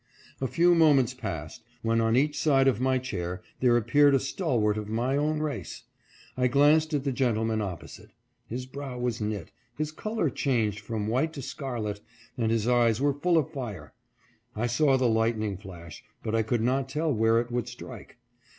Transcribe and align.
A 0.41 0.47
few 0.47 0.73
moments 0.73 1.13
passed, 1.13 1.61
when 1.83 2.01
on 2.01 2.15
each 2.15 2.35
side 2.35 2.67
of 2.67 2.81
my 2.81 2.97
chair 2.97 3.43
there 3.59 3.77
appeared 3.77 4.15
a 4.15 4.19
stalwart 4.19 4.75
of 4.75 4.89
my 4.89 5.15
own 5.15 5.41
race. 5.41 5.83
I 6.35 6.47
glanced 6.47 6.95
at 6.95 7.03
the 7.03 7.11
gentleman 7.11 7.61
op 7.61 7.83
posite. 7.83 8.09
His 8.47 8.65
brow 8.65 8.97
was 8.97 9.21
knit, 9.21 9.51
his 9.77 9.91
color 9.91 10.31
changed 10.31 10.79
from 10.79 11.05
white 11.05 11.33
to 11.33 11.43
scarlet, 11.43 12.01
and 12.35 12.51
his 12.51 12.67
eyes 12.67 12.99
were 12.99 13.13
full 13.13 13.37
of 13.37 13.51
fire. 13.51 13.93
I 14.55 14.65
saw 14.65 14.97
the 14.97 15.07
light 15.07 15.37
ning 15.37 15.55
flash, 15.57 16.03
but 16.23 16.33
I 16.33 16.41
could 16.41 16.61
not 16.63 16.89
tell 16.89 17.13
where 17.13 17.39
it 17.39 17.51
would 17.51 17.67
strike. 17.67 18.17